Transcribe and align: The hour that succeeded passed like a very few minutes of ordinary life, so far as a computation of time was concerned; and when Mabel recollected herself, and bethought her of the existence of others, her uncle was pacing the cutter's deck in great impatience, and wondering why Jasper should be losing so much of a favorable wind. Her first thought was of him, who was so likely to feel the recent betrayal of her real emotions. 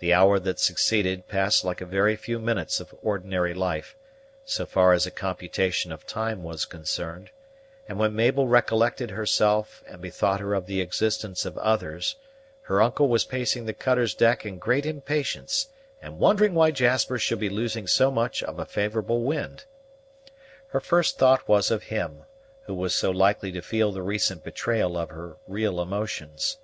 The 0.00 0.12
hour 0.12 0.38
that 0.40 0.58
succeeded 0.58 1.28
passed 1.28 1.64
like 1.64 1.80
a 1.80 1.86
very 1.86 2.14
few 2.14 2.38
minutes 2.38 2.78
of 2.78 2.94
ordinary 3.02 3.54
life, 3.54 3.96
so 4.44 4.66
far 4.66 4.92
as 4.92 5.06
a 5.06 5.10
computation 5.10 5.92
of 5.92 6.06
time 6.06 6.42
was 6.42 6.66
concerned; 6.66 7.30
and 7.88 7.98
when 7.98 8.14
Mabel 8.14 8.46
recollected 8.48 9.12
herself, 9.12 9.82
and 9.88 10.02
bethought 10.02 10.40
her 10.40 10.52
of 10.52 10.66
the 10.66 10.82
existence 10.82 11.46
of 11.46 11.56
others, 11.56 12.16
her 12.64 12.82
uncle 12.82 13.08
was 13.08 13.24
pacing 13.24 13.64
the 13.64 13.72
cutter's 13.72 14.14
deck 14.14 14.44
in 14.44 14.58
great 14.58 14.84
impatience, 14.84 15.68
and 16.02 16.18
wondering 16.18 16.52
why 16.52 16.70
Jasper 16.70 17.18
should 17.18 17.40
be 17.40 17.48
losing 17.48 17.86
so 17.86 18.10
much 18.10 18.42
of 18.42 18.58
a 18.58 18.66
favorable 18.66 19.22
wind. 19.22 19.64
Her 20.68 20.80
first 20.80 21.16
thought 21.16 21.48
was 21.48 21.70
of 21.70 21.84
him, 21.84 22.24
who 22.64 22.74
was 22.74 22.94
so 22.94 23.10
likely 23.10 23.50
to 23.52 23.62
feel 23.62 23.90
the 23.90 24.02
recent 24.02 24.44
betrayal 24.44 24.98
of 24.98 25.08
her 25.08 25.38
real 25.48 25.80
emotions. 25.80 26.58